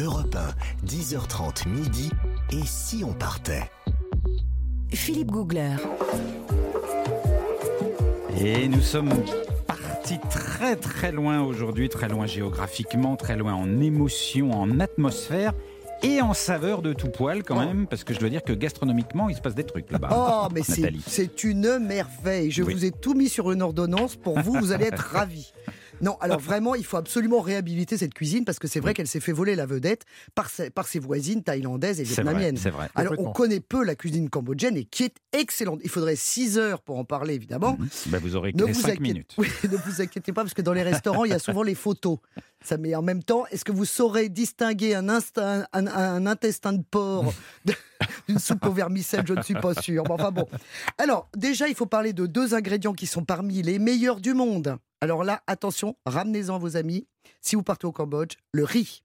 Europe 0.00 0.36
1, 0.36 0.86
10h30 0.86 1.68
midi. 1.68 2.10
Et 2.52 2.64
si 2.64 3.04
on 3.04 3.12
partait 3.12 3.70
Philippe 4.92 5.30
Googler. 5.32 5.76
Et 8.40 8.68
nous 8.68 8.80
sommes 8.80 9.10
partis 9.66 10.18
très 10.30 10.76
très 10.76 11.12
loin 11.12 11.40
aujourd'hui, 11.42 11.88
très 11.88 12.08
loin 12.08 12.26
géographiquement, 12.26 13.16
très 13.16 13.36
loin 13.36 13.54
en 13.54 13.80
émotion, 13.80 14.52
en 14.52 14.80
atmosphère 14.80 15.52
et 16.02 16.20
en 16.20 16.34
saveur 16.34 16.82
de 16.82 16.92
tout 16.92 17.08
poil 17.08 17.42
quand 17.44 17.58
même, 17.58 17.86
parce 17.86 18.04
que 18.04 18.12
je 18.12 18.18
dois 18.20 18.28
dire 18.28 18.42
que 18.42 18.52
gastronomiquement, 18.52 19.30
il 19.30 19.36
se 19.36 19.40
passe 19.40 19.54
des 19.54 19.64
trucs 19.64 19.90
là-bas. 19.90 20.08
Oh, 20.12 20.48
mais 20.52 20.60
c'est 20.62 21.44
une 21.44 21.78
merveille. 21.78 22.50
Je 22.50 22.62
Oui. 22.62 22.74
vous 22.74 22.84
ai 22.84 22.90
tout 22.90 23.14
mis 23.14 23.28
sur 23.28 23.50
une 23.52 23.62
ordonnance. 23.62 24.16
Pour 24.16 24.38
vous, 24.40 24.52
vous 24.52 24.72
allez 24.72 24.86
être 24.86 24.98
ravis. 25.00 25.52
Non, 26.04 26.18
alors 26.20 26.38
vraiment, 26.38 26.74
il 26.74 26.84
faut 26.84 26.98
absolument 26.98 27.40
réhabiliter 27.40 27.96
cette 27.96 28.12
cuisine 28.12 28.44
parce 28.44 28.58
que 28.58 28.68
c'est 28.68 28.80
vrai 28.80 28.92
qu'elle 28.92 29.06
s'est 29.06 29.20
fait 29.20 29.32
voler 29.32 29.54
la 29.54 29.64
vedette 29.64 30.04
par 30.34 30.50
ses, 30.50 30.68
par 30.68 30.86
ses 30.86 30.98
voisines 30.98 31.42
thaïlandaises 31.42 31.98
et 31.98 32.04
vrai, 32.04 32.14
vietnamiennes. 32.14 32.56
c'est 32.58 32.70
vrai. 32.70 32.90
Alors, 32.94 33.14
on 33.18 33.32
connaît 33.32 33.60
peu 33.60 33.82
la 33.82 33.94
cuisine 33.94 34.28
cambodgienne 34.28 34.76
et 34.76 34.84
qui 34.84 35.04
est 35.04 35.14
excellente. 35.32 35.80
Il 35.82 35.88
faudrait 35.88 36.16
6 36.16 36.58
heures 36.58 36.82
pour 36.82 36.98
en 36.98 37.04
parler, 37.04 37.34
évidemment. 37.34 37.78
Bah, 38.06 38.18
vous 38.20 38.36
aurez 38.36 38.52
que 38.52 38.62
vous, 38.62 38.74
5 38.74 38.84
inquiétez... 38.84 39.00
minutes. 39.00 39.34
Oui, 39.38 39.48
ne 39.64 39.76
vous 39.76 40.00
inquiétez 40.00 40.32
pas, 40.32 40.42
parce 40.42 40.54
que 40.54 40.62
dans 40.62 40.72
les 40.72 40.82
restaurants, 40.82 41.24
il 41.24 41.30
y 41.30 41.34
a 41.34 41.38
souvent 41.38 41.62
les 41.62 41.74
photos. 41.74 42.18
Ça, 42.64 42.78
mais 42.78 42.94
en 42.94 43.02
même 43.02 43.22
temps, 43.22 43.44
est-ce 43.50 43.64
que 43.64 43.72
vous 43.72 43.84
saurez 43.84 44.30
distinguer 44.30 44.94
un, 44.94 45.06
un- 45.08 46.26
intestin 46.26 46.72
de 46.72 46.82
porc 46.82 47.32
d'une 48.28 48.38
soupe 48.38 48.64
au 48.64 48.72
vermicelle? 48.72 49.24
Je 49.28 49.34
ne 49.34 49.42
suis 49.42 49.54
pas 49.54 49.74
sûr. 49.74 50.02
Mais 50.04 50.10
enfin 50.12 50.30
bon. 50.32 50.48
Alors, 50.96 51.28
déjà, 51.36 51.68
il 51.68 51.74
faut 51.74 51.84
parler 51.86 52.14
de 52.14 52.26
deux 52.26 52.54
ingrédients 52.54 52.94
qui 52.94 53.06
sont 53.06 53.22
parmi 53.24 53.60
les 53.62 53.78
meilleurs 53.78 54.20
du 54.20 54.32
monde. 54.32 54.78
Alors 55.02 55.24
là, 55.24 55.42
attention, 55.46 55.94
ramenez-en 56.06 56.58
vos 56.58 56.76
amis. 56.78 57.06
Si 57.42 57.54
vous 57.54 57.62
partez 57.62 57.86
au 57.86 57.92
Cambodge, 57.92 58.36
le 58.52 58.64
riz. 58.64 59.02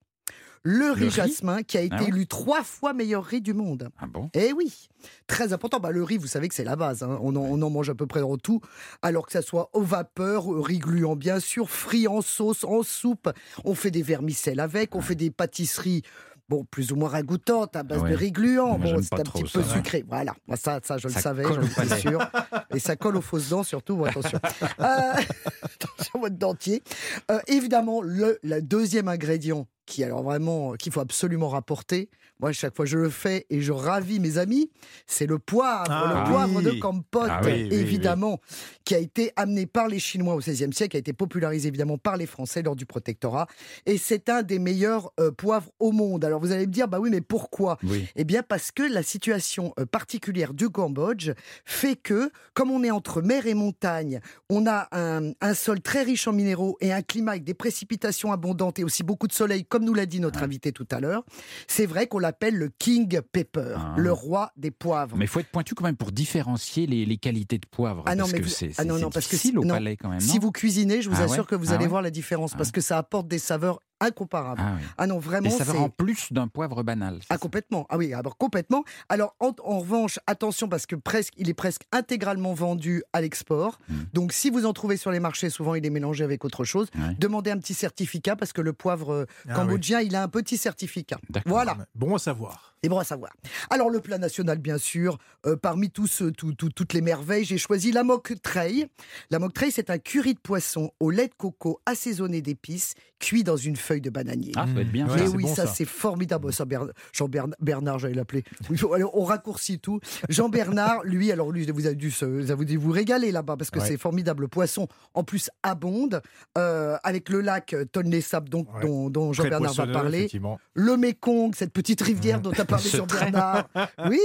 Le 0.63 0.91
riz 0.91 1.05
riz 1.05 1.09
jasmin 1.11 1.63
qui 1.63 1.77
a 1.77 1.81
été 1.81 1.95
Ah 1.97 2.01
ouais 2.03 2.09
élu 2.09 2.27
trois 2.27 2.63
fois 2.63 2.93
meilleur 2.93 3.23
riz 3.23 3.41
du 3.41 3.53
monde. 3.53 3.89
Ah 3.99 4.07
bon? 4.07 4.29
Eh 4.33 4.51
oui, 4.53 4.89
très 5.27 5.53
important. 5.53 5.79
Bah, 5.79 5.91
le 5.91 6.03
riz, 6.03 6.17
vous 6.17 6.27
savez 6.27 6.47
que 6.49 6.55
c'est 6.55 6.63
la 6.63 6.75
base. 6.75 7.03
hein. 7.03 7.17
On, 7.21 7.35
en, 7.35 7.39
on 7.41 7.61
en 7.61 7.69
mange 7.69 7.89
à 7.89 7.95
peu 7.95 8.07
près 8.07 8.19
dans 8.21 8.37
tout. 8.37 8.59
Alors 9.01 9.25
que 9.25 9.31
ça 9.31 9.41
soit 9.41 9.69
au 9.73 9.81
vapeur, 9.81 10.45
riz 10.63 10.79
gluant 10.79 11.15
bien 11.15 11.39
sûr, 11.39 11.69
frit 11.69 12.07
en 12.07 12.21
sauce, 12.21 12.63
en 12.63 12.83
soupe. 12.83 13.29
On 13.63 13.73
fait 13.75 13.91
des 13.91 14.01
vermicelles 14.03 14.59
avec, 14.59 14.95
on 14.95 15.01
fait 15.01 15.15
des 15.15 15.31
pâtisseries. 15.31 16.03
Bon, 16.49 16.65
plus 16.65 16.91
ou 16.91 16.95
moins 16.95 17.09
ragoûtantes 17.09 17.75
à 17.75 17.83
base 17.83 18.01
Ouais. 18.01 18.09
de 18.09 18.15
riz 18.15 18.31
gluant. 18.31 18.79
Moi, 18.79 18.91
Bon, 18.93 19.01
c'est 19.03 19.13
un 19.19 19.23
petit 19.23 19.43
peu 19.43 19.61
ça. 19.61 19.71
sucré. 19.75 20.03
Voilà, 20.09 20.33
Moi, 20.47 20.57
ça, 20.57 20.79
ça 20.83 20.97
je 20.97 21.07
le 21.07 21.13
savais, 21.13 21.43
j'en 21.43 21.61
étais 21.61 21.99
sûr. 21.99 22.19
Et 22.73 22.79
ça 22.79 22.95
colle 22.95 23.17
aux 23.17 23.21
fausses 23.21 23.49
dents 23.49 23.61
surtout, 23.61 23.95
bon, 23.97 24.05
attention. 24.05 24.39
Euh, 24.79 25.13
attention 25.63 26.19
votre 26.19 26.37
dentier. 26.37 26.81
Euh, 27.29 27.39
évidemment, 27.47 28.01
le 28.01 28.39
deuxième 28.61 29.07
ingrédient 29.09 29.67
qui 29.89 30.03
alors 30.03 30.21
vraiment 30.21 30.73
qu'il 30.73 30.91
faut 30.93 30.99
absolument 30.99 31.49
rapporter. 31.49 32.09
Moi, 32.39 32.53
chaque 32.53 32.73
fois 32.75 32.85
je 32.85 32.97
le 32.97 33.09
fais 33.09 33.45
et 33.49 33.59
je 33.59 33.73
ravis 33.73 34.19
mes 34.21 34.37
amis, 34.37 34.69
c'est 35.07 35.25
le 35.25 35.39
poivre, 35.39 35.87
Ah 35.89 36.23
le 36.23 36.31
poivre 36.31 36.57
oui. 36.59 36.63
de 36.63 36.71
Kampot, 36.79 37.23
Ah 37.27 37.41
oui, 37.43 37.67
oui, 37.69 37.69
évidemment, 37.73 38.39
qui 38.85 38.95
a 38.95 38.99
été 38.99 39.33
amené 39.35 39.65
par 39.65 39.89
les 39.89 39.99
Chinois 39.99 40.35
au 40.35 40.39
XVIe 40.39 40.71
siècle, 40.71 40.91
qui 40.91 40.97
a 40.97 40.99
été 40.99 41.11
popularisé 41.11 41.67
évidemment 41.67 41.97
par 41.97 42.15
les 42.15 42.27
Français 42.27 42.61
lors 42.61 42.77
du 42.77 42.85
protectorat, 42.85 43.47
et 43.85 43.97
c'est 43.97 44.29
un 44.29 44.41
des 44.43 44.57
meilleurs 44.59 45.11
euh, 45.19 45.31
poivres 45.31 45.71
au 45.79 45.91
monde. 45.91 46.23
Alors 46.23 46.39
vous 46.39 46.53
allez 46.53 46.65
me 46.67 46.71
dire, 46.71 46.87
bah 46.87 46.99
oui, 47.01 47.09
mais 47.09 47.19
pourquoi? 47.19 47.77
Eh 48.15 48.23
bien, 48.23 48.41
parce 48.41 48.71
que 48.71 48.83
la 48.83 49.03
situation 49.03 49.73
euh, 49.79 49.85
particulière 49.85 50.53
du 50.53 50.69
Cambodge 50.69 51.31
fait 51.65 51.97
que, 51.97 52.31
comme 52.53 52.71
on 52.71 52.83
est 52.83 52.91
entre 52.91 53.21
mer 53.21 53.47
et 53.47 53.53
montagne, 53.55 54.21
on 54.49 54.65
a 54.65 54.87
un, 54.93 55.31
un 55.41 55.53
sol 55.53 55.81
très 55.81 56.03
riche 56.03 56.25
en 56.27 56.31
minéraux 56.31 56.77
et 56.79 56.93
un 56.93 57.01
climat 57.01 57.31
avec 57.31 57.43
des 57.43 57.53
précipitations 57.53 58.31
abondantes 58.31 58.79
et 58.79 58.85
aussi 58.85 59.03
beaucoup 59.03 59.27
de 59.27 59.33
soleil, 59.33 59.65
comme 59.65 59.78
nous 59.83 59.93
l'a 59.93 60.05
dit 60.05 60.19
notre 60.19 60.43
invité 60.43 60.71
tout 60.71 60.87
à 60.91 60.99
l'heure. 60.99 61.23
C'est 61.67 61.85
vrai 61.85 62.07
qu'on 62.07 62.19
l'appelle 62.19 62.55
le 62.55 62.69
King 62.79 63.19
Pepper, 63.31 63.75
Ah. 63.77 63.95
le 63.97 64.11
roi 64.11 64.51
des 64.57 64.71
poivres. 64.71 65.15
Mais 65.17 65.25
il 65.25 65.27
faut 65.27 65.39
être 65.39 65.49
pointu 65.51 65.75
quand 65.75 65.83
même 65.85 65.97
pour 65.97 66.11
différencier 66.11 66.87
les, 66.87 67.05
les 67.05 67.17
qualités 67.17 67.57
de 67.57 67.65
poivre. 67.69 68.03
Ah 68.05 68.15
non, 68.15 68.23
parce 68.23 68.33
mais 68.33 68.39
que 68.39 68.43
vous- 68.45 68.49
c'est 68.49 68.71
ah 68.77 68.85
non, 68.85 68.95
c'est 68.95 69.01
non, 69.01 69.09
parce 69.09 69.25
que 69.27 69.31
difficile 69.31 69.51
si- 69.51 69.57
au 69.57 69.61
palais 69.69 69.97
quand 69.97 70.09
même. 70.09 70.19
si 70.19 70.39
vous 70.39 70.51
cuisinez, 70.51 71.01
je 71.01 71.09
vous 71.09 71.15
Ah 71.19 71.23
assure 71.23 71.39
ouais 71.39 71.45
que 71.45 71.55
vous 71.55 71.71
allez 71.71 71.83
ouais 71.83 71.89
voir 71.89 72.01
la 72.01 72.11
différence, 72.11 72.53
parce 72.55 72.71
que 72.71 72.81
ça 72.81 72.97
apporte 72.97 73.27
des 73.27 73.39
saveurs 73.39 73.79
incomparables. 73.99 74.61
Ah 74.63 74.73
oui. 74.77 74.83
Ah 74.97 75.07
non, 75.07 75.19
vraiment, 75.19 75.49
saveurs 75.49 75.75
c'est... 75.75 75.81
en 75.81 75.89
plus 75.89 76.31
d'un 76.31 76.47
poivre 76.47 76.83
banal. 76.83 77.19
Ah 77.29 77.35
ça 77.35 77.37
complètement. 77.37 77.85
Ah 77.89 77.97
oui, 77.97 78.13
alors 78.13 78.37
complètement. 78.37 78.83
Alors 79.09 79.35
en, 79.39 79.53
en 79.63 79.79
revanche, 79.79 80.19
attention 80.27 80.67
parce 80.69 80.85
que 80.85 80.95
presque, 80.95 81.33
il 81.37 81.49
est 81.49 81.53
presque 81.53 81.83
intégralement 81.91 82.53
vendu 82.53 83.03
à 83.13 83.21
l'export. 83.21 83.79
Mm. 83.89 83.95
Donc 84.13 84.33
si 84.33 84.49
vous 84.49 84.65
en 84.65 84.73
trouvez 84.73 84.97
sur 84.97 85.11
les 85.11 85.19
marchés, 85.19 85.49
souvent 85.49 85.75
il 85.75 85.85
est 85.85 85.89
mélangé 85.89 86.23
avec 86.23 86.45
autre 86.45 86.63
chose. 86.63 86.87
Demandez 87.17 87.51
un 87.51 87.57
petit 87.57 87.73
certificat 87.73 88.35
parce 88.35 88.53
que 88.53 88.61
le 88.61 88.73
poivre 88.73 89.13
euh, 89.13 89.25
Ah 89.47 89.55
cambodgien, 89.55 90.01
il 90.01 90.15
a 90.15 90.23
un 90.23 90.27
petit 90.27 90.57
certificat. 90.57 91.19
D'accord. 91.29 91.51
Voilà. 91.51 91.77
Bon 91.95 92.15
à 92.15 92.19
savoir. 92.19 92.68
C'est 92.83 92.89
bon 92.89 92.97
à 92.99 93.03
savoir. 93.03 93.33
Alors 93.69 93.89
le 93.89 93.99
plat 93.99 94.17
national, 94.17 94.57
bien 94.57 94.77
sûr, 94.77 95.17
euh, 95.45 95.57
parmi 95.57 95.89
tous, 95.89 96.21
euh, 96.21 96.31
tout- 96.31 96.53
tout- 96.53 96.69
toutes 96.69 96.93
les 96.93 97.01
merveilles, 97.01 97.43
j'ai 97.43 97.57
choisi 97.57 97.91
la 97.91 98.03
moque 98.03 98.33
treille. 98.41 98.87
La 99.31 99.39
moque 99.39 99.53
treille, 99.53 99.71
c'est 99.71 99.89
un 99.89 99.97
curry 99.97 100.33
de 100.33 100.39
poisson 100.39 100.91
au 101.01 101.09
lait 101.11 101.27
de 101.27 101.33
coco 101.37 101.81
assaisonné 101.85 102.41
d'épices, 102.41 102.93
cuit 103.19 103.43
dans 103.43 103.57
une 103.57 103.75
feuille 103.75 103.99
de 103.99 104.09
bananier. 104.09 104.53
Ah, 104.55 104.65
ça 104.65 104.71
doit 104.73 104.81
être 104.83 104.91
bien 104.93 105.07
Ouais. 105.09 105.15
Mais 105.17 105.27
c'est 105.27 105.35
oui, 105.35 105.43
bon, 105.43 105.53
ça, 105.55 105.65
ça. 105.67 105.73
c'est 105.73 105.83
formidable. 105.85 106.53
Ça, 106.53 106.63
Bern- 106.63 106.93
Jean 107.11 107.27
Bern- 107.27 107.53
Bernard, 107.59 107.99
j'allais 107.99 108.13
l'appeler. 108.13 108.43
Oui, 108.69 108.79
on 109.13 109.23
raccourcit 109.25 109.79
tout. 109.79 109.99
Jean 110.29 110.47
Bernard, 110.47 111.03
lui, 111.03 111.33
alors 111.33 111.51
lui, 111.51 111.65
vous 111.69 111.85
avez 111.85 111.95
dû, 111.95 112.11
se- 112.11 112.23
vous 112.23 112.49
avez 112.51 112.63
dû 112.63 112.77
vous 112.77 112.91
régaler 112.91 113.33
là-bas 113.33 113.57
parce 113.57 113.71
que 113.71 113.79
Ouais. 113.79 113.85
c'est 113.87 113.97
formidable. 113.97 114.43
Le 114.43 114.47
poisson, 114.47 114.87
en 115.13 115.25
plus, 115.25 115.49
abonde 115.63 116.21
euh, 116.57 116.95
avec 117.03 117.27
le 117.29 117.41
lac 117.41 117.75
Tonlé-Sap, 117.91 118.47
donc 118.47 118.73
Ouais. 118.75 118.81
dont, 118.83 119.09
dont 119.09 119.33
Jean 119.33 119.43
Bernard 119.49 119.73
va 119.73 119.87
parler. 119.87 120.29
Le 120.75 120.95
Mékong, 120.97 121.53
cette 121.55 121.73
petite 121.73 122.01
rivière 122.01 122.39
dont 122.39 122.51
a 122.51 122.65
parlé 122.69 122.89
Ce 122.89 122.97
Jean-Bernard. 122.97 123.67
Oui. 124.09 124.19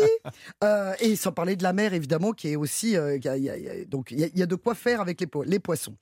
Euh, 0.62 0.92
et 1.00 1.16
sans 1.16 1.32
parler 1.32 1.56
de 1.56 1.62
la 1.62 1.72
mer, 1.72 1.92
évidemment, 1.94 2.32
qui 2.32 2.48
est 2.52 2.56
aussi. 2.56 2.96
euh, 2.96 3.18
y 3.22 3.28
a- 3.28 3.36
y 3.36 3.50
a- 3.50 3.56
y 3.56 3.68
a- 3.68 3.84
donc, 3.86 4.10
il 4.10 4.20
y, 4.20 4.24
a- 4.24 4.28
il 4.32 4.38
y 4.38 4.42
a 4.42 4.46
de 4.46 4.54
quoi 4.54 4.74
faire 4.74 5.00
avec 5.00 5.20
les, 5.20 5.26
po- 5.26 5.42
les 5.44 5.58
poissons. 5.58 5.94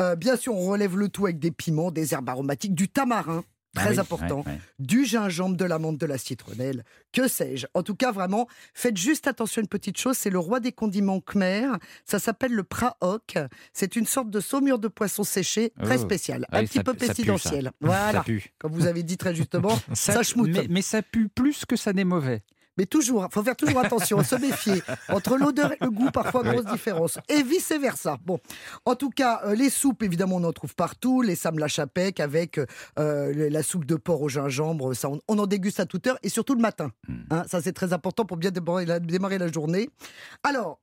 Euh, 0.00 0.16
bien 0.16 0.36
sûr, 0.36 0.54
on 0.54 0.66
relève 0.70 0.96
le 0.96 1.08
tout 1.08 1.26
avec 1.26 1.38
des 1.38 1.50
piments, 1.50 1.90
des 1.90 2.12
herbes 2.14 2.28
aromatiques, 2.28 2.74
du 2.74 2.88
tamarin. 2.88 3.44
Ah 3.76 3.80
Très 3.82 3.90
oui, 3.92 3.98
important. 4.00 4.44
Du 4.80 5.04
gingembre, 5.04 5.56
de 5.56 5.64
la 5.64 5.78
menthe, 5.78 5.96
de 5.98 6.06
la 6.06 6.18
citronnelle, 6.18 6.84
que 7.12 7.28
sais-je. 7.28 7.66
En 7.74 7.84
tout 7.84 7.94
cas, 7.94 8.10
vraiment, 8.10 8.48
faites 8.74 8.96
juste 8.96 9.28
attention 9.28 9.60
à 9.60 9.62
une 9.62 9.68
petite 9.68 9.96
chose, 9.96 10.16
c'est 10.16 10.30
le 10.30 10.40
roi 10.40 10.58
des 10.58 10.72
condiments 10.72 11.20
khmer. 11.20 11.68
Ça 12.04 12.18
s'appelle 12.18 12.52
le 12.52 12.64
praok. 12.64 13.38
C'est 13.72 13.94
une 13.94 14.06
sorte 14.06 14.28
de 14.28 14.40
saumure 14.40 14.80
de 14.80 14.88
poisson 14.88 15.22
séché 15.22 15.72
très 15.82 15.98
Oh. 15.98 16.02
spéciale, 16.02 16.46
Ah 16.50 16.58
un 16.58 16.64
petit 16.64 16.78
ça 16.78 16.84
peu 16.84 16.92
ça 16.98 16.98
ça. 16.98 17.06
pestilentielle. 17.14 17.64
Ça 17.66 17.72
Voilà, 17.80 18.22
pue. 18.24 18.52
comme 18.58 18.72
vous 18.72 18.86
avez 18.86 19.04
dit 19.04 19.16
très 19.16 19.34
justement, 19.36 19.78
ça, 19.92 20.20
mais, 20.36 20.66
mais 20.68 20.82
ça 20.82 21.02
pue 21.02 21.28
plus 21.28 21.64
que 21.64 21.76
ça 21.76 21.92
n'est 21.92 22.04
mauvais. 22.04 22.42
Mais 22.80 22.86
toujours, 22.86 23.28
faut 23.30 23.42
faire 23.42 23.56
toujours 23.56 23.80
attention, 23.80 24.24
se 24.24 24.36
méfier. 24.36 24.82
Entre 25.10 25.36
l'odeur 25.36 25.70
et 25.72 25.76
le 25.82 25.90
goût, 25.90 26.10
parfois, 26.10 26.42
grosse 26.42 26.64
différence. 26.64 27.18
Et 27.28 27.42
vice-versa. 27.42 28.16
Bon, 28.24 28.38
en 28.86 28.94
tout 28.94 29.10
cas, 29.10 29.42
euh, 29.44 29.54
les 29.54 29.68
soupes, 29.68 30.02
évidemment, 30.02 30.36
on 30.36 30.44
en 30.44 30.52
trouve 30.54 30.74
partout. 30.74 31.20
Les 31.20 31.34
samla 31.36 31.68
chapek 31.68 32.20
avec 32.20 32.58
euh, 32.98 33.50
la 33.50 33.62
soupe 33.62 33.84
de 33.84 33.96
porc 33.96 34.22
au 34.22 34.30
gingembre, 34.30 34.94
ça, 34.94 35.10
on, 35.10 35.20
on 35.28 35.38
en 35.38 35.46
déguste 35.46 35.78
à 35.78 35.84
toute 35.84 36.06
heure 36.06 36.18
et 36.22 36.30
surtout 36.30 36.54
le 36.54 36.62
matin. 36.62 36.90
Mm. 37.06 37.14
Hein, 37.28 37.42
ça, 37.46 37.60
c'est 37.60 37.74
très 37.74 37.92
important 37.92 38.24
pour 38.24 38.38
bien 38.38 38.50
démarrer 38.50 38.86
la, 38.86 38.98
démarrer 38.98 39.36
la 39.36 39.52
journée. 39.52 39.90
Alors, 40.42 40.80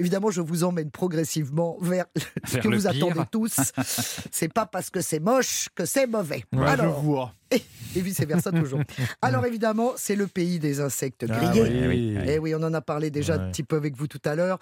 évidemment, 0.00 0.30
je 0.30 0.40
vous 0.40 0.64
emmène 0.64 0.90
progressivement 0.90 1.76
vers 1.80 2.06
ce 2.46 2.58
que 2.58 2.66
vous 2.68 2.88
pire. 2.88 2.90
attendez 2.90 3.26
tous. 3.30 3.56
c'est 4.32 4.52
pas 4.52 4.66
parce 4.66 4.90
que 4.90 5.00
c'est 5.00 5.20
moche 5.20 5.68
que 5.74 5.84
c'est 5.84 6.06
mauvais. 6.08 6.44
Ouais, 6.52 6.66
Alors, 6.66 7.00
je 7.00 7.06
vois. 7.06 7.34
et 7.52 8.00
vice-versa 8.00 8.52
toujours. 8.52 8.80
Alors 9.22 9.44
évidemment, 9.44 9.92
c'est 9.96 10.14
le 10.14 10.28
pays 10.28 10.60
des 10.60 10.78
insectes 10.80 11.26
Ah 11.28 11.34
grillés. 11.36 11.62
oui. 11.62 11.70
Eh 11.82 11.88
oui, 11.88 12.18
Eh 12.28 12.38
oui, 12.38 12.54
on 12.54 12.62
en 12.62 12.72
a 12.74 12.80
parlé 12.80 13.10
déjà 13.10 13.34
un 13.34 13.50
petit 13.50 13.64
peu 13.64 13.74
avec 13.74 13.96
vous 13.96 14.06
tout 14.06 14.20
à 14.24 14.36
l'heure. 14.36 14.60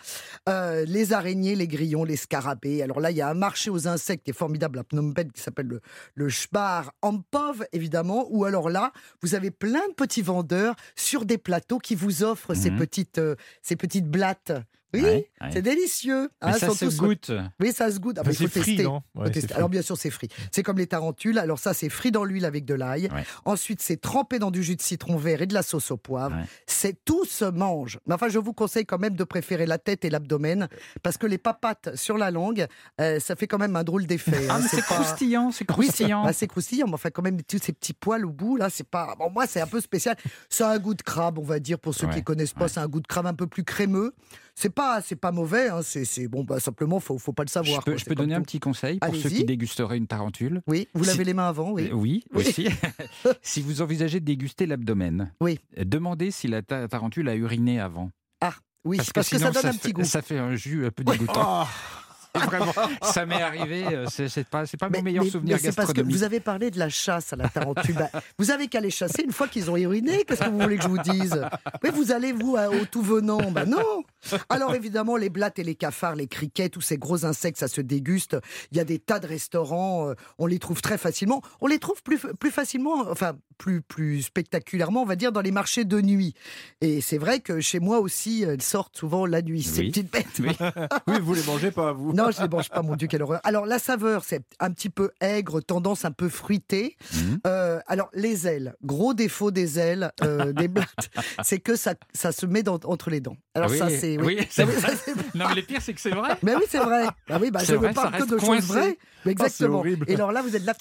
Euh, 0.49 0.87
les 0.87 1.13
araignées, 1.13 1.55
les 1.55 1.69
grillons, 1.69 2.05
les 2.05 2.17
scarabées. 2.17 2.83
Alors 2.83 3.01
là, 3.01 3.11
il 3.11 3.19
y 3.19 3.21
a 3.21 3.29
un 3.29 3.35
marché 3.35 3.69
aux 3.69 3.89
insectes 3.89 4.25
qui 4.25 4.31
est 4.31 4.35
formidable 4.35 4.79
à 4.79 4.85
Phnom 4.85 5.13
Penh 5.13 5.31
qui 5.33 5.43
s'appelle 5.43 5.67
le, 5.67 5.81
le 6.15 6.31
Shbar 6.31 6.95
Ampov, 7.03 7.67
évidemment. 7.73 8.27
Ou 8.31 8.47
alors 8.47 8.71
là, 8.71 8.93
vous 9.21 9.35
avez 9.35 9.51
plein 9.51 9.87
de 9.89 9.93
petits 9.95 10.23
vendeurs 10.23 10.75
sur 10.97 11.27
des 11.27 11.37
plateaux 11.37 11.79
qui 11.79 11.95
vous 11.95 12.23
offrent 12.23 12.55
ces, 12.55 12.71
Mhm. 12.71 12.79
petites, 12.79 13.19
euh, 13.19 13.35
ces 13.61 13.77
petites 13.77 14.09
blattes. 14.09 14.53
Oui, 14.95 15.03
Ouais, 15.03 15.29
ouais. 15.43 15.51
c'est 15.53 15.61
délicieux. 15.63 16.31
Hein, 16.41 16.53
ça 16.55 16.71
se 16.71 16.87
goûte. 16.97 17.31
Oui, 17.61 17.73
ça 17.73 17.91
se 17.93 17.99
goûte. 17.99 18.17
Ah, 18.19 18.23
c'est 18.27 18.47
frit, 18.49 18.63
tester. 18.77 18.85
non 18.85 19.03
Ouais, 19.15 19.31
tester. 19.31 19.53
Alors 19.55 19.69
bien 19.69 19.83
sûr, 19.83 19.99
c'est 19.99 20.11
frit. 20.11 20.29
C'est 20.51 20.63
comme 20.63 20.79
les 20.79 20.87
tarentules. 20.87 21.39
Alors 21.39 21.59
ça, 21.59 21.75
c'est 21.75 21.91
frit 21.91 22.11
dans 22.11 22.25
l'huile 22.25 22.47
avec 22.47 22.65
de 22.65 22.73
l'ail. 22.75 23.09
Ensuite, 23.45 23.83
c'est 23.83 24.01
trempé 24.01 24.39
dans 24.39 24.51
du 24.51 24.63
jus 24.63 24.77
de 24.77 24.81
citron 24.83 25.17
vert 25.19 25.43
et 25.43 25.47
de 25.47 25.53
la 25.55 25.63
sauce 25.63 25.91
au 25.91 25.97
poivre. 25.99 26.37
C'est 26.67 27.05
tout 27.05 27.25
se 27.27 27.45
mange. 27.45 27.99
Mais 28.07 28.15
enfin, 28.15 28.29
je 28.29 28.39
vous 28.39 28.53
conseille 28.55 28.87
quand 28.87 28.99
même 28.99 29.15
de 29.15 29.25
préférer 29.25 29.67
la 29.67 29.77
tête 29.79 30.05
et 30.07 30.11
l'abdomen 30.11 30.69
parce 31.03 31.19
que 31.19 31.27
les 31.27 31.39
papates 31.39 31.95
sur 31.95 32.17
la 32.17 32.31
langue, 32.31 32.67
euh, 33.01 33.21
ça 33.21 33.37
fait 33.37 33.47
quand 33.47 33.59
même 33.59 33.77
un 33.77 33.85
drôle 33.85 34.07
d'effet. 34.07 34.47
Ah, 34.49 34.57
hein. 34.57 34.67
c'est 34.71 34.79
pas- 34.87 34.95
croustillant, 34.95 35.51
c'est 35.51 35.65
Oui, 35.71 35.87
c'est 35.87 35.93
croustillant. 35.99 36.25
bah, 36.25 36.33
c'est 36.33 36.47
croustillant, 36.47 36.87
mais 36.87 36.95
enfin, 36.95 37.11
quand 37.11 37.23
même, 37.23 37.43
tous 37.43 37.59
ces 37.63 37.73
petits 37.73 37.93
poils 37.93 38.25
au 38.25 38.31
bout, 38.33 38.57
là, 38.57 38.71
c'est 38.71 38.89
pas. 38.89 39.15
Bon, 39.19 39.31
moi, 39.31 39.47
c'est 39.47 39.61
un 39.61 39.67
peu 39.67 39.81
spécial. 39.81 40.17
Ça 40.49 40.71
a 40.71 40.75
un 40.75 40.79
goût 40.79 40.95
de 40.95 41.03
crabe, 41.03 41.39
on 41.39 41.43
va 41.45 41.59
dire, 41.59 41.79
pour 41.79 41.95
ceux 41.95 42.07
qui 42.09 42.23
connaissent 42.25 42.55
pas. 42.55 42.69
C'est 42.69 42.81
un 42.81 42.89
goût 42.89 43.01
de 43.01 43.07
crabe 43.07 43.27
un 43.27 43.35
peu 43.35 43.47
plus 43.47 43.65
crémeux. 43.65 44.15
C'est 44.61 44.71
pas, 44.71 45.01
c'est 45.03 45.15
pas 45.15 45.31
mauvais. 45.31 45.69
Hein, 45.69 45.81
c'est, 45.85 46.05
c'est- 46.05 46.27
bon, 46.27 46.43
bah, 46.43 46.59
simplement, 46.59 46.99
faut, 46.99 47.17
faut 47.17 47.33
pas 47.33 47.45
le 47.45 47.49
Je 47.49 47.53
savoir. 47.53 47.85
peux, 47.85 47.93
quoi, 47.93 47.99
je 47.99 48.05
peux 48.05 48.17
donner 48.17 48.35
un 48.35 48.43
petit 48.43 48.59
conseil 48.59 48.99
pour 48.99 49.15
ceux 49.15 49.29
qui 49.29 49.45
dégusteraient 49.45 49.97
une 49.99 50.09
tarentule 50.09 50.63
Oui, 50.67 50.89
vous 50.95 51.05
lavez 51.05 51.23
les 51.23 51.33
mains 51.35 51.49
avant, 51.49 51.71
oui. 51.71 51.89
Euh, 51.93 51.95
Oui, 51.95 52.25
Oui. 52.35 52.45
aussi. 52.49 52.69
si 53.43 53.63
vous 53.63 53.83
envisagez 53.83 54.19
de 54.19 54.25
déguster 54.25 54.67
l'abdomen, 54.67 55.33
Oui. 55.41 55.61
euh, 55.79 55.85
demandez 55.85 56.33
si 56.33 56.49
la 56.49 56.63
ta- 56.63 56.89
tarentule 56.89 57.29
a 57.29 57.37
uriné 57.37 57.79
avant. 57.79 58.11
Oui, 58.85 58.97
parce, 58.97 59.13
que, 59.13 59.23
ça 59.23 59.37
sinon, 59.39 59.51
donne 59.51 59.67
un 59.67 59.75
petit 59.75 59.93
goût. 59.93 60.05
Ça 60.05 60.23
fait 60.23 60.39
un 60.39 60.55
jus 60.57 60.87
un 60.87 60.91
peu 60.91 61.05
dégoûtant. 61.05 61.67
Vraiment, 62.35 62.73
ça 63.03 63.27
m'est 63.27 63.43
arrivé. 63.43 63.85
euh, 63.87 64.07
C'est 64.09 64.47
pas, 64.49 64.65
pas 64.79 64.89
mon 64.89 65.03
meilleur 65.03 65.25
souvenir 65.25 65.57
mais 65.57 65.63
c'est 65.71 65.75
parce 65.75 65.93
que 65.93 66.01
vous 66.03 66.23
avez 66.23 66.41
parlé 66.41 66.71
de 66.71 66.79
la 66.79 66.89
chasse 66.89 67.33
à 67.33 67.37
la 67.37 67.49
tarentule. 67.49 67.97
Bah, 67.97 68.11
vous 68.39 68.51
avez 68.51 68.69
qu'à 68.69 68.81
les 68.81 68.91
chasser 68.91 69.23
une 69.25 69.33
fois 69.33 69.49
qu'ils 69.49 69.71
ont 69.71 69.77
uriné. 69.77 70.25
Qu'est-ce 70.25 70.43
que 70.45 70.49
vous 70.51 70.59
voulez 70.61 70.77
que 70.77 70.85
je 70.85 70.89
vous 70.89 70.99
dise? 70.99 71.43
Mais 71.83 71.91
vous 71.91 72.13
allez, 72.13 72.33
vous, 72.33 72.57
au 72.57 72.85
tout 72.91 73.03
venant 73.03 73.51
Ben 73.51 73.65
non 73.65 74.05
Alors 74.49 74.75
évidemment, 74.75 75.17
les 75.17 75.31
blattes 75.31 75.59
et 75.59 75.65
les 75.65 75.75
cafards, 75.75 76.17
les 76.17 76.27
criquets, 76.27 76.69
tous 76.69 76.81
ces 76.81 76.99
gros 76.99 77.25
insectes, 77.25 77.59
ça 77.59 77.69
se 77.69 77.81
déguste. 77.81 78.37
Il 78.73 78.77
y 78.77 78.81
a 78.81 78.85
des 78.85 78.99
tas 78.99 79.19
de 79.21 79.27
restaurants, 79.27 80.09
euh, 80.11 80.15
on 80.39 80.47
les 80.47 80.59
trouve 80.59 80.83
très 80.83 80.99
facilement. 80.99 81.43
On 81.61 81.67
les 81.67 81.79
trouve 81.79 82.03
plus, 82.03 82.19
plus 82.41 82.51
facilement, 82.51 83.09
enfin, 83.11 83.37
plus, 83.59 83.81
plus 83.83 84.23
spectaculairement, 84.23 85.03
on 85.03 85.07
va 85.07 85.17
dire, 85.17 85.33
dans 85.33 85.41
les 85.41 85.51
marchés 85.51 85.85
de 85.85 86.01
nuit. 86.01 86.35
Et 86.81 87.01
c'est 87.01 87.19
vrai 87.19 87.41
que 87.41 87.61
chez 87.61 87.81
moi 87.81 87.99
aussi, 88.01 88.43
elles 88.43 88.63
sortent 88.63 88.97
souvent 88.97 89.27
la 89.27 89.43
nuit, 89.43 89.63
ces 89.63 89.81
Oui. 89.83 89.89
petites 89.91 90.13
bêtes. 90.13 90.27
Oui. 90.41 90.57
Oui, 91.07 91.19
vous 91.21 91.35
les 91.35 91.43
mangez 91.45 91.71
pas, 91.71 91.93
vous. 91.93 92.13
Non, 92.13 92.31
je 92.31 92.39
ne 92.39 92.43
les 92.45 92.49
mange 92.49 92.69
pas, 92.69 92.83
mon 92.83 92.95
Dieu, 92.97 93.09
quelle 93.09 93.23
horreur. 93.23 93.41
Alors, 93.45 93.67
la 93.67 93.79
saveur, 93.79 94.25
c'est 94.25 94.43
un 94.61 94.71
petit 94.71 94.91
peu 94.91 95.11
aigre, 95.21 95.61
tendance 95.61 96.05
un 96.05 96.11
peu 96.13 96.29
fruitée. 96.29 96.97
Mhm. 97.15 97.41
Euh, 97.47 97.81
alors, 97.87 98.11
les 98.15 98.47
ailes, 98.47 98.75
gros 98.85 99.15
défaut 99.15 99.51
des 99.51 99.79
ailes, 99.79 100.13
euh, 100.23 100.53
des 100.53 100.69
blattes, 100.69 101.11
c'est 101.43 101.59
que 101.59 101.77
ça, 101.77 101.95
ça 102.15 102.33
se 102.33 102.47
met 102.47 102.63
dans- 102.63 102.79
entre 102.85 103.11
les 103.11 103.21
dents. 103.21 103.37
Alors, 103.55 103.71
Oui, 103.71 103.79
ça, 103.79 103.89
c'est. 103.91 104.08
Oui, 104.17 104.37
Non, 104.37 104.43
c'est 104.51 104.65
vrai. 104.65 104.93
Non, 105.35 105.47
mais 105.49 105.55
le 105.57 105.63
pire, 105.63 105.81
c'est 105.83 105.93
que 105.93 106.01
c'est 106.01 106.11
vrai. 106.11 106.37
mais 106.43 106.55
oui, 106.55 106.63
c'est 106.69 106.79
vrai. 106.79 107.05
Ah 107.29 107.39
oui, 107.41 107.51
bah, 107.51 107.61
je 107.65 107.75
ne 107.75 107.93
parle 107.93 108.17
que 108.17 108.25
de 108.25 108.39
choses 108.39 108.65
vraies. 108.67 108.97
Mais 109.25 109.33
exactement. 109.33 109.85
Et 110.07 110.15
alors 110.15 110.33
là, 110.33 110.43
vous 110.43 110.55
êtes 110.57 110.65
là. 110.65 110.75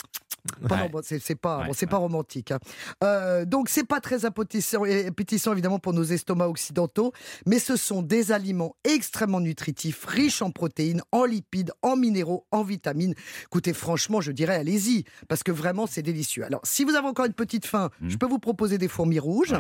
Ouais. 0.69 0.89
bon, 0.89 1.01
c'est 1.03 1.35
pas, 1.35 1.59
Ouais, 1.59 1.67
bon, 1.67 1.73
c'est 1.73 1.85
ouais. 1.85 1.89
pas 1.89 1.97
romantique. 1.97 2.51
hein. 2.51 2.59
Euh, 3.03 3.45
donc, 3.45 3.69
c'est 3.69 3.83
pas 3.85 3.99
très 3.99 4.25
appétissant, 4.25 4.83
appétissant, 4.83 5.51
évidemment 5.53 5.79
pour 5.79 5.93
nos 5.93 6.03
estomacs 6.03 6.49
occidentaux, 6.49 7.11
mais 7.45 7.59
ce 7.59 7.75
sont 7.75 8.01
des 8.01 8.31
aliments 8.31 8.75
extrêmement 8.83 9.39
nutritifs, 9.39 10.05
riches 10.05 10.41
en 10.41 10.51
protéines, 10.51 11.01
en 11.11 11.25
lipides, 11.25 11.71
en 11.81 11.95
minéraux, 11.95 12.45
en 12.51 12.63
vitamines. 12.63 13.13
Écoutez, 13.43 13.73
franchement, 13.73 14.21
je 14.21 14.31
dirais 14.31 14.55
allez-y, 14.55 15.03
parce 15.27 15.43
que 15.43 15.51
vraiment, 15.51 15.87
c'est 15.87 16.01
délicieux. 16.01 16.43
Alors, 16.45 16.61
si 16.63 16.83
vous 16.83 16.95
avez 16.95 17.07
encore 17.07 17.25
une 17.25 17.33
petite 17.33 17.65
faim, 17.65 17.89
Mhm. 18.01 18.09
je 18.09 18.17
peux 18.17 18.27
vous 18.27 18.39
proposer 18.39 18.77
des 18.77 18.87
fourmis 18.87 19.19
rouges. 19.19 19.55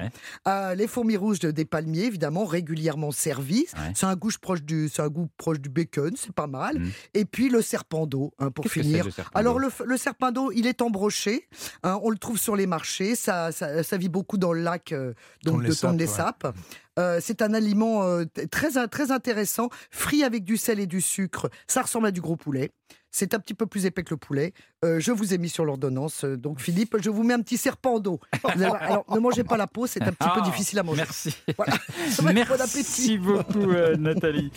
Euh, 0.47 0.75
les 0.75 0.87
fourmis 0.87 1.17
rouges 1.17 1.39
de- 1.39 1.51
des 1.51 1.65
palmiers, 1.65 2.05
évidemment, 2.05 2.45
régulièrement 2.45 3.11
servies. 3.11 3.67
C'est 3.95 4.05
un 4.05 4.15
goût 4.15 4.31
proche 4.41 4.61
du, 4.63 4.89
c'est 4.89 5.01
un 5.01 5.07
goût 5.09 5.27
proche 5.37 5.59
du 5.59 5.69
bacon, 5.69 6.13
c'est 6.15 6.31
pas 6.33 6.47
mal. 6.47 6.79
Mhm. 6.79 6.91
Et 7.13 7.25
puis 7.25 7.49
le 7.49 7.61
serpent 7.61 8.05
d'eau, 8.07 8.33
hein, 8.39 8.51
pour 8.51 8.65
finir. 8.65 8.99
c'est, 8.99 9.05
le 9.05 9.11
serpent 9.11 9.31
Alors 9.39 9.59
le 9.59 9.97
serpent 9.97 10.31
d'eau, 10.31 10.51
il 10.51 10.67
est 10.67 10.76
embroché. 10.81 11.47
hein, 11.83 11.99
on 12.03 12.09
le 12.09 12.17
trouve 12.17 12.37
sur 12.37 12.55
les 12.55 12.67
marchés. 12.67 13.15
Ça, 13.15 13.51
ça, 13.51 13.83
ça 13.83 13.97
vit 13.97 14.09
beaucoup 14.09 14.37
dans 14.37 14.53
le 14.53 14.61
lac 14.61 14.91
euh, 14.91 15.13
donc 15.43 15.63
de 15.63 15.73
Tonlé-Sap, 15.73 16.39
Tonlé-Sap. 16.43 16.57
Euh, 16.99 17.19
c'est 17.21 17.41
un 17.43 17.53
aliment 17.53 18.03
euh, 18.03 18.23
très, 18.49 18.87
très 18.87 19.11
intéressant, 19.11 19.69
frit 19.91 20.23
avec 20.23 20.43
du 20.43 20.57
sel 20.57 20.79
et 20.79 20.87
du 20.87 20.99
sucre. 21.01 21.49
Ça 21.67 21.83
ressemble 21.83 22.07
à 22.07 22.11
du 22.11 22.21
gros 22.21 22.35
poulet. 22.35 22.71
C'est 23.11 23.33
un 23.33 23.39
petit 23.39 23.53
peu 23.53 23.65
plus 23.65 23.85
épais 23.85 24.03
que 24.03 24.11
le 24.13 24.17
poulet. 24.17 24.53
Euh, 24.83 24.99
je 24.99 25.11
vous 25.11 25.33
ai 25.33 25.37
mis 25.37 25.49
sur 25.49 25.63
l'ordonnance. 25.65 26.23
euh, 26.25 26.37
Donc, 26.37 26.59
Philippe, 26.59 26.97
je 26.99 27.09
vous 27.09 27.23
mets 27.23 27.33
un 27.33 27.41
petit 27.41 27.57
serpent 27.57 27.99
d'eau. 27.99 28.19
Alors, 28.43 29.05
ne 29.13 29.19
mangez 29.19 29.43
pas 29.43 29.57
la 29.57 29.65
peau, 29.65 29.87
c'est 29.87 30.01
un 30.03 30.11
petit 30.11 30.27
peu 30.27 30.39
Ah, 30.41 30.41
difficile 30.41 30.77
à 30.79 30.83
manger. 30.83 30.97
Merci. 31.01 31.35
Voilà. 31.57 31.73
Être 31.75 32.23
bon 32.23 32.33
Merci 32.33 32.61
appétit. 32.77 33.17
beaucoup, 33.17 33.71
euh, 33.71 33.95
Nathalie. 33.95 34.51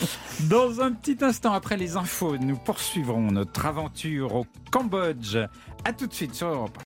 Dans 0.48 0.80
un 0.80 0.92
petit 0.92 1.16
instant, 1.22 1.52
après 1.52 1.76
les 1.76 1.96
infos, 1.96 2.36
nous 2.38 2.56
poursuivrons 2.56 3.30
notre 3.30 3.64
aventure 3.66 4.34
au 4.34 4.46
Cambodge. 4.70 5.38
À 5.84 5.92
tout 5.92 6.06
de 6.06 6.12
suite 6.12 6.34
sur 6.34 6.48
Europe. 6.48 6.78